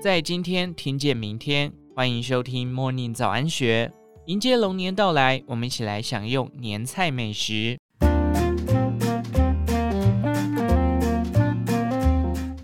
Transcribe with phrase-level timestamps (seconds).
[0.00, 3.90] 在今天听见明天，欢迎收听 Morning 早安学，
[4.26, 7.78] 迎接龙年到来，我们一起来享用年菜美食。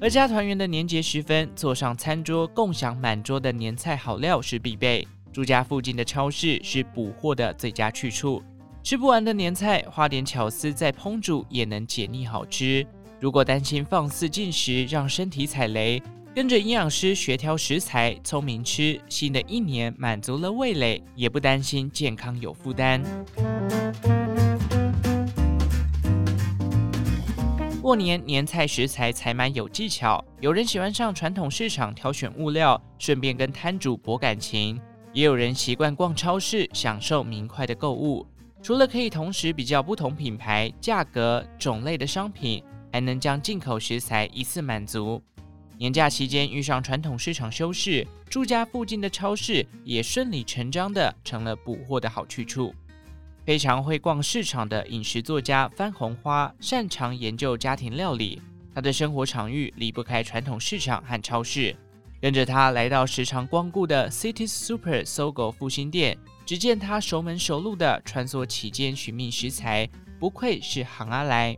[0.01, 5.09] 阖家团圆的年节时分，坐上餐桌共享满桌的年菜好料是必备。
[5.33, 8.43] 住家附近的超市是补货的最佳去处。
[8.83, 12.85] 吃不完的年菜，花点巧思再烹煮也能解腻好吃。
[13.21, 16.03] 如果担心放肆进食让身体踩雷，
[16.35, 23.03] 跟着营养师学挑食材，聪明吃，新的一年满足了味蕾，也不担心健康有负担。
[27.83, 34.79] 过年年菜食材采买有技巧，有人喜欢上传统市场挑选物料，顺便跟摊主博感情；
[35.13, 38.27] 也有人习惯逛超市，享受明快的购物。
[38.63, 45.23] 除了可以同时比较不同品牌、价格、种类的商品，还能将进口食材一次满足。
[45.79, 52.75] 年假期间遇上传统市场休市，住家附近的超市也顺理成章的成了补货的好去处。
[53.47, 58.43] 非常会逛市场的饮食作家番红花，擅长研究家庭料理。
[58.75, 61.75] 他的生活场域离不开传统市场和超市。
[62.21, 66.19] 跟着他来到时常光顾的 City Super 搜狗复兴店，
[66.51, 71.57] 只见他熟门熟路的穿梭其间寻觅食材，不愧是行阿来。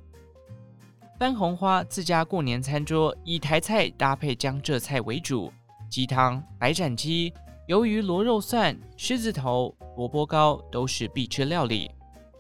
[1.18, 5.50] 番红花自家过年餐桌以台菜搭配江浙菜为主，
[5.88, 7.32] 鸡汤、白斩鸡、
[7.68, 11.90] 鱿鱼、螺肉蒜、狮子头、萝卜糕都是必吃料理。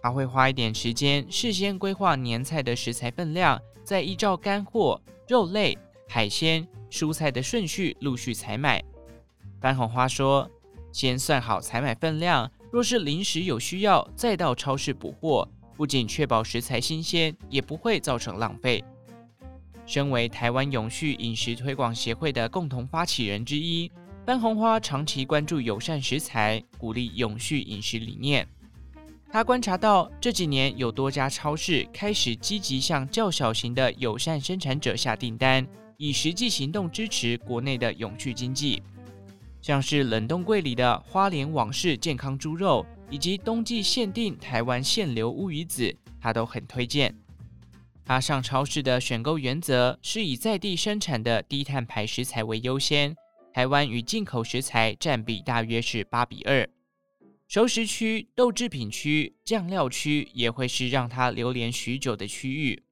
[0.02, 5.74] 他会花一点时间事先规划年菜的食材分量，再依照干货、肉类、
[6.06, 8.84] 海鲜、蔬菜的顺序陆续采买。
[9.58, 10.50] 番红花说
[10.92, 18.84] ：“先算好采买分量，若是临时有需要，再到超市补货。”不仅确保食材新鲜，也不会造成浪费。
[19.84, 23.90] 身为台湾永续饮食推广协会的共同发起人之一，
[24.24, 28.46] 班红花长期关注友善食材，鼓励永续饮食理念。
[29.28, 35.66] 他观察到这几年有多家超市开始积极向较小型的友善生产者下订单，
[35.96, 38.80] 以实际行动支持国内的永续经济。
[39.62, 42.84] 像是冷冻柜里的花莲往事健康猪肉。
[43.10, 47.14] 以及冬季限定台湾现流乌鱼子，他都很推荐。
[48.06, 53.14] 他上超市的选购原则是以在地生产的低碳排食材为优先，
[53.52, 56.66] 台湾与进口食材占比大约是八比二。
[57.48, 62.82] 熟食区、豆制品区、酱料区也会是让他流连许久的区域。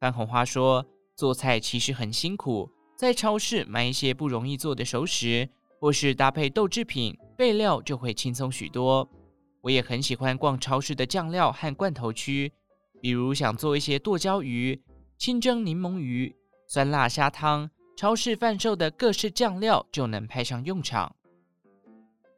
[0.00, 5.48] 番红花说，做菜其实很辛苦，在超市买一些不容易做的熟食，
[5.80, 9.08] 或是搭配豆制品，备料就会轻松许多。
[9.62, 12.52] 我也很喜欢逛超市的酱料和罐头区，
[13.00, 14.80] 比如想做一些剁椒鱼、
[15.18, 16.36] 清蒸柠檬鱼、
[16.68, 21.16] 酸辣虾汤，超市贩售的各式酱料就能派上用场。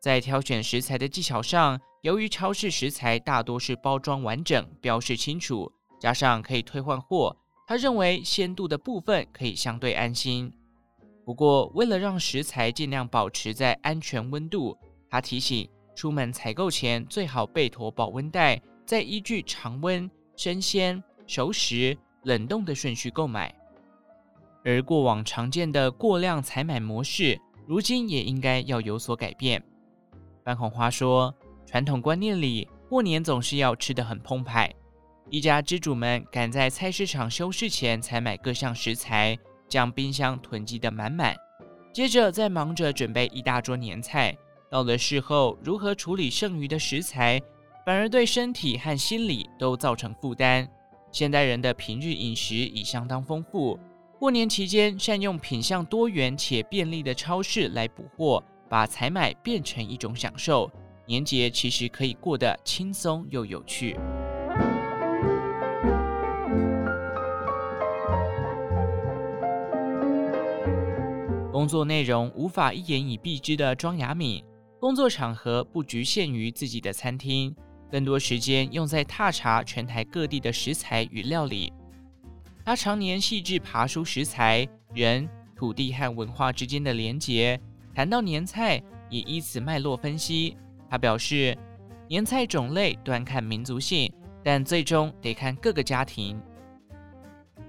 [0.00, 5.70] 在挑选食材的技巧上，由于超市食材大多是包装完整、标示清楚，
[6.00, 7.36] 加上可以退换货，
[7.66, 10.52] 他认为鲜度的部分可以相对安心。
[11.24, 14.76] 不过，为了让食材尽量保持在安全温度，
[15.08, 15.68] 他提醒。
[15.94, 23.54] 出门采购前最好备妥保温袋，再依据常温、生鲜、熟食、冷冻的顺序购买。
[24.64, 29.62] 而过往常见的过量采买模式，如今也应该要有所改变。
[30.42, 31.32] 番红花说
[31.66, 34.72] ：“传统观念里，过年总是要吃得很澎湃。
[35.28, 39.38] 一家之主们赶在菜市场休市前采买各项食材，
[39.72, 41.34] 将冰箱囤积得满满，
[41.94, 44.36] 接着再忙着准备一大桌年菜。”
[44.68, 47.40] 到了事后，如何处理剩余的食材，
[47.86, 50.68] 反而对身体和心理都造成负担。
[51.10, 53.78] 现代人的平日饮食已相当丰富，
[54.18, 60.70] 过年期间善用品项多元且便利的超市来补货，把采买变成一种享受，
[61.06, 63.98] 年节其实可以过得轻松又有趣。
[71.52, 74.42] 工作内容无法一言以蔽之的庄雅敏。
[74.80, 77.54] 工作场合不局限于自己的餐厅，
[77.90, 81.70] 更多时间用在踏查全台各地的食材与料理。
[82.64, 87.60] 他常年细致爬梳食材、人、土地和文化之间的连结。
[87.94, 90.56] 谈到年菜，也依此脉络分析。
[90.88, 91.54] 他表示，
[92.08, 94.10] 年菜种类端看民族性，
[94.42, 96.40] 但最终得看各个家庭。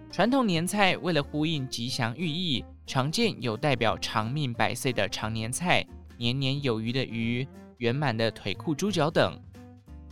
[0.10, 5.86] 传统年菜为了呼应吉祥寓意，常见有代表长命百岁的长年菜。
[6.18, 7.46] 年年有余的鱼，
[7.78, 9.38] 圆满的腿裤猪脚等。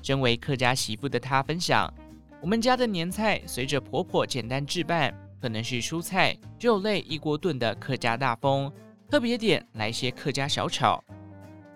[0.02, 1.94] 身为客家媳妇的她分享
[2.42, 8.72] ：“我们家的年菜随着婆婆简单置办，可能是蔬菜、肉类一锅炖的客家大风，
[9.10, 11.02] 特别点来些客家小炒。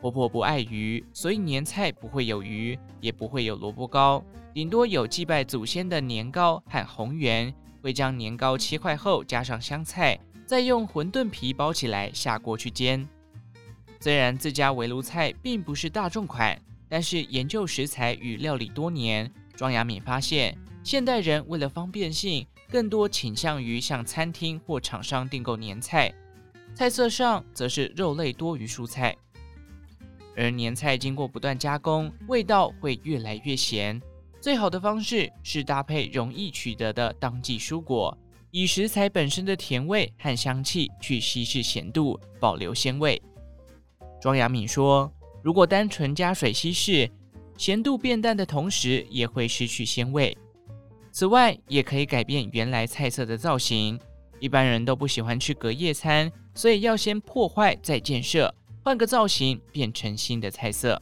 [0.01, 7.53] 婆婆不爱鱼，所以年菜不会有鱼，也不会有萝卜糕，顶多有祭拜祖先的年糕和红圆。
[7.81, 13.07] 会将年糕切块后加上香菜，再用馄饨皮包起来下锅去煎。
[13.99, 26.13] 虽然自家围炉菜并不是大众款，但是研究食材与料理多年，庄雅敏发现，现代人为了方便性，更多倾向于向餐厅或厂商订购年菜，
[26.75, 29.15] 菜色上则是肉类多于蔬菜。
[30.37, 33.99] 而年菜经过不断加工，味道会越来越咸。
[34.39, 38.15] 最好的方式是搭配容易取得的当季蔬果，
[38.57, 43.21] 以食材本身的甜味和香气去稀释咸度，保留鲜味。
[44.21, 45.11] 庄雅敏说
[45.43, 47.11] ：“如果单纯加水稀释，
[47.57, 50.37] 咸度变淡的同时也会失去鲜味。
[51.11, 53.99] 此外，也可以改变原来菜色的造型。
[54.39, 61.01] 一般人都不喜欢吃隔夜餐，所以要先破坏再建设。”换个造型，变成新的菜色。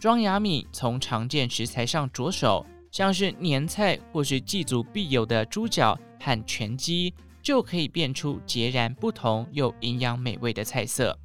[0.00, 11.18] 庄雅敏从常见食材上着手，像是年菜或是祭祖必有的猪脚和全鸡，就可以变出截然不同又营养美味的菜色。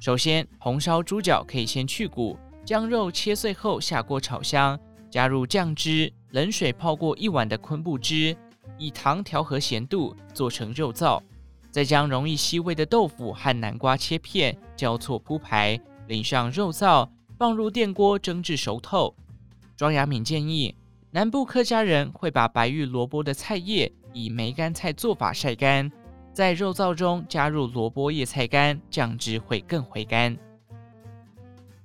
[0.00, 4.78] 首先，红烧猪脚可以先去骨，将肉切碎后下锅炒香，
[5.10, 8.36] 加入酱汁，冷水泡过一碗的昆布汁，
[8.76, 11.22] 以糖调和咸度，做成肉燥。
[11.70, 19.14] 再将容易吸味的豆腐和南瓜切片交错铺排，淋上肉燥，放入电锅蒸至熟透。
[19.76, 20.72] 庄雅敏建议，
[21.14, 25.88] 南部客家人会把白玉萝卜的菜叶以梅干菜做法晒干，
[26.32, 30.36] 在肉燥中加入萝卜叶菜干，酱汁会更回甘。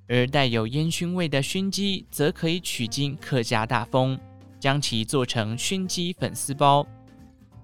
[0.07, 4.19] 而带有烟熏味的熏鸡，则可以取经客家大风，
[4.59, 6.83] 将其做成熏鸡粉丝包。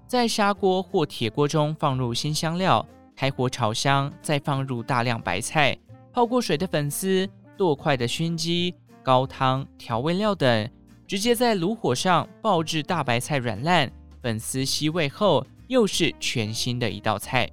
[0.06, 2.86] 在砂锅或铁锅中放入鲜香料，
[3.16, 5.76] 开火炒香，再放入大量白菜、
[6.12, 8.72] 泡过水的粉丝、剁块的熏鸡、
[9.02, 10.70] 高汤、调味料等，
[11.06, 17.48] 直接在炉火上爆至大白菜软烂、粉丝吸味后，又是全新的一道菜。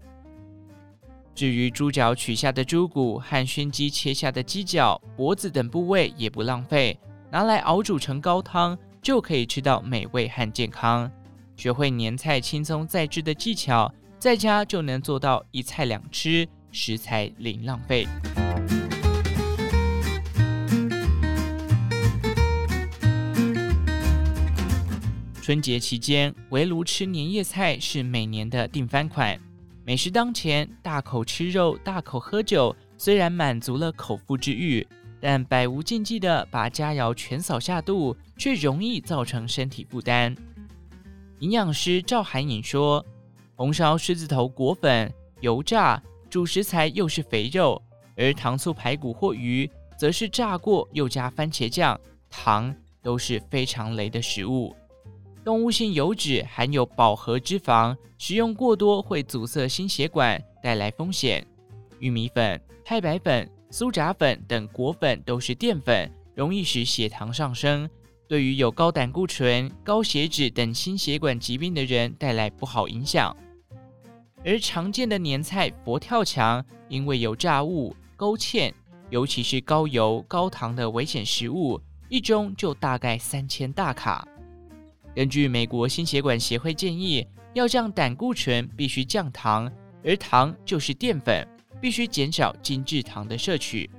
[1.35, 7.00] 至于猪脚取下的猪骨和熏鸡切下的鸡脚、脖子等部位也不浪费，
[7.31, 11.11] 拿来熬煮成高汤，就可以吃到美味和健康。
[11.55, 18.07] 学会年菜轻松再制的技巧，在家就能做到一菜两吃，食材零浪费。
[25.44, 29.38] 春节期间围炉吃年夜菜是每年的定番款，
[29.84, 34.88] 美食当前，大口吃肉、大口喝酒，虽然满足了口腹之欲，
[35.19, 40.34] 但百无禁忌的把佳肴全扫下肚，却容易造成身体负担。
[41.40, 43.06] 营养师赵函颖说
[43.54, 47.78] ：“红烧狮子头裹粉、油炸，主食材又是肥肉；
[48.16, 52.00] 而糖醋排骨或鱼，则是炸过又加番茄酱、
[52.30, 54.74] 糖，都是非常雷的食物。
[55.44, 61.45] 动物性油脂含有饱和脂肪，食用过多会阻塞心血管，带来风险。
[62.00, 67.90] 玉米粉、太白粉、酥炸粉等果粉都是淀粉，容易使血糖上升。”
[68.25, 73.36] 对于有高胆固醇、高血脂等心血管疾病的人带来不好影响。
[74.46, 78.74] 而常见的年菜佛跳墙，因为有炸物、勾芡，
[79.10, 84.25] 尤其是高油、高糖的危险食物，一盅就大概三千大卡。
[85.15, 89.72] 根据美国心血管协会建议，要降胆固醇必须降糖，
[90.03, 91.48] 而糖就是淀粉，
[91.82, 93.89] 必须减少精制糖的摄取。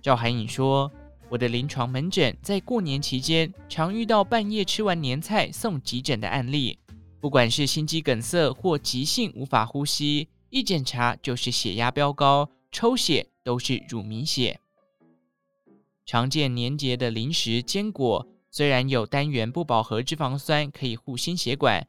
[0.00, 0.90] 赵函颖说。
[1.28, 6.78] 我的临床门诊在过年期间常遇到半夜吃完年菜送急诊的案例，
[7.20, 14.60] 不管是心肌梗塞或急性无法呼吸，一检查就是血压飙高，抽血都是乳糜血。
[16.04, 21.88] 常见年节的零食坚果，虽然有单元不饱和脂肪酸可以护心血管，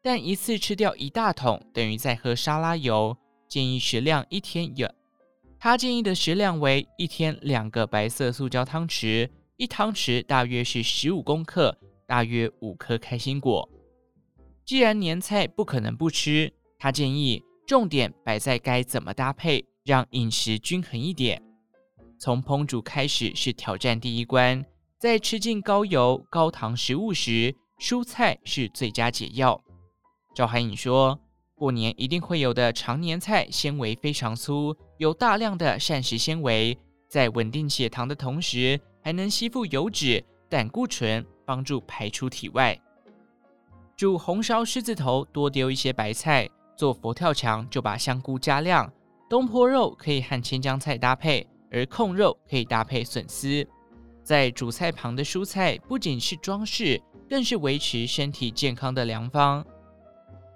[0.00, 3.16] 但一次吃掉一大桶等于在喝沙拉油，
[3.48, 4.88] 建议食量一天有。
[5.58, 13.68] 他建议的食量为一天两个白色塑胶汤匙，一汤匙大约是十五公克，大约五颗开心果。
[14.64, 21.42] 既然年菜不可能不吃，他建议重点摆在该怎么搭配，让饮食均衡一点。
[22.20, 24.64] 从烹煮开始是挑战第一关，
[25.04, 29.62] 在吃进高油高糖食物时，蔬菜是最佳解药。
[30.34, 31.20] 赵函颖说。
[31.54, 42.76] 过年一定会有的长年菜，纤维非常粗，有大量的膳食纤维，在稳定血糖的同时，还能吸附油脂、胆固醇，帮助排出体外。
[43.94, 48.90] 煮红烧狮子头多丢一些白菜，做佛跳墙就把香菇加量。
[49.28, 53.66] 东坡肉可以和千江菜搭配，而控肉可以搭配笋丝。
[54.24, 59.64] 在主菜旁的蔬菜不仅是装饰，更是维持身体健康的良方。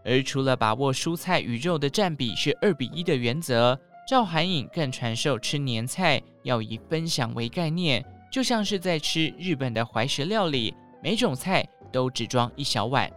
[0.05, 13.11] 而除了把握蔬菜与肉的占比是二比一的原则，赵函颖更传授吃年菜要以分享为概念，就像是在吃日本的怀石料理，每种菜都只装一小碗。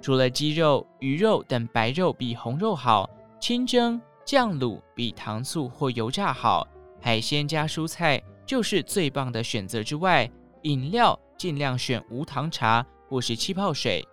[0.00, 6.66] 除了鸡肉、鱼肉等白肉比红肉好，清蒸、酱卤比糖醋或油炸好，
[7.00, 8.20] 海鲜加蔬菜
[8.52, 10.30] 就是最棒的选择之外，
[10.64, 14.06] 饮料尽量选无糖茶或是气泡水。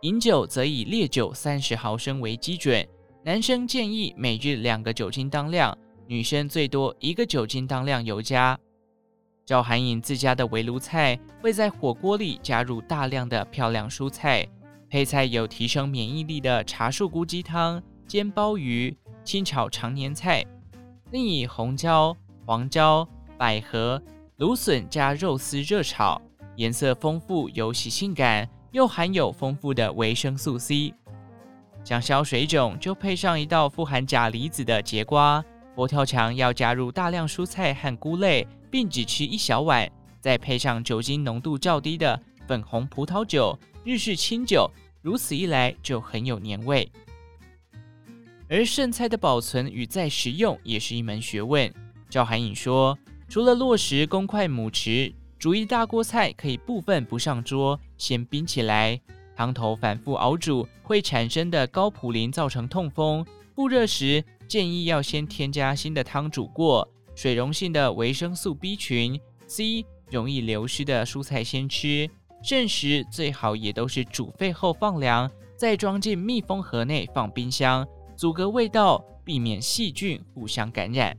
[0.00, 2.84] 饮酒则以烈酒三十毫升为基准，
[3.24, 8.58] 男生建议每日两个酒精当量，女生最多一个酒精当量尤佳。
[9.46, 14.44] 赵函颖自家的围炉菜会在火锅里加入大量的漂亮蔬菜，
[14.90, 20.44] 配菜有提升免疫力的茶树菇鸡汤、煎鲍鱼、清炒长年菜，
[21.12, 23.08] 另以红椒、黄椒、
[23.38, 24.02] 百合、
[24.36, 26.20] 芦笋加肉丝热炒，
[26.56, 28.46] 颜色丰富，有喜庆感。
[28.72, 30.92] 又含有丰富的维生素 C，
[31.82, 35.42] 想消水肿就配上一道富含钾离子的节瓜。
[35.74, 39.90] 佛跳墙要加入大量蔬菜和菇类，并只吃一小碗，
[40.20, 46.92] 再配上酒精浓度较低的粉红葡萄酒、日式清酒，如此一来就很有年味。
[48.50, 51.72] 而剩菜的保存与再食用也是一门学问。
[52.10, 52.96] 赵函颖说，
[53.28, 55.12] 除了落实公筷母匙。
[55.38, 59.00] 煮一大锅菜，可以部分不上桌，先冰起来。
[59.36, 63.24] 汤头反复熬煮会产生的高普林造成痛风。
[63.54, 72.10] 复热时建议要先添加新的汤煮过，水溶性的维生素 B 群、C 容易流失的蔬菜先吃。
[72.42, 81.16] 剩食最好也都是煮沸后放凉，再装进密封盒内放冰箱，阻隔味道，避免细菌互相感染。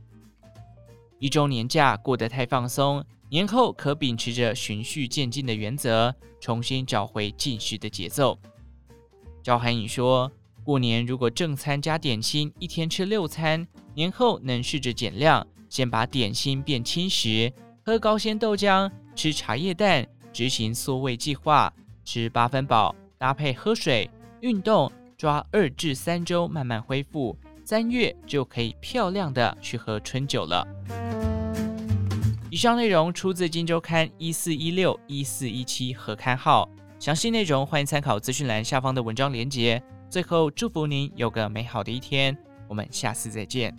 [1.20, 3.04] 一周年假过得太放松。
[3.28, 8.36] 年后可秉持着循序渐进的原则，重新找回进食的节奏。
[9.40, 10.32] 赵涵颖说
[10.64, 17.52] ：“过年如果正餐加点心，一天吃六餐，年后能试着减量，先把点心变轻食，
[17.84, 21.72] 喝高纤豆浆，吃茶叶蛋，执行缩胃计划，
[22.04, 24.10] 吃八分饱，搭配喝水、
[24.40, 30.66] 运动，抓二至三周慢慢恢复，三月就可以漂亮的去喝春酒了。”
[32.52, 39.80] 以上内容出自《金周刊》一四一六一四一七合刊号，详细内容欢迎参考资讯栏下方的文章连接。
[40.08, 42.36] 最后，祝福您有个美好的一天，
[42.68, 43.72] 我们下次再见。